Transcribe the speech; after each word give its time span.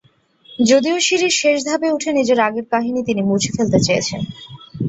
যদিও 0.59 0.97
সিঁড়ির 0.99 1.33
শেষ 1.39 1.57
ধাপে 1.65 1.87
উঠে 1.91 2.09
নিজের 2.13 2.39
আগের 2.39 2.65
কাহিনী 2.71 3.01
তিনি 3.03 3.21
মুছে 3.21 3.49
ফেলতে 3.55 3.79
চেয়েছেন। 3.79 4.21